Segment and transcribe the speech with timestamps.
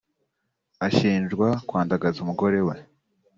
[0.87, 2.75] ashinjwa kwandagaza umugore we